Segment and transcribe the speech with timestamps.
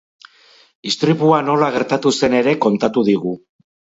[0.91, 3.37] Istripua nola gertatu zen ere kontatu digu.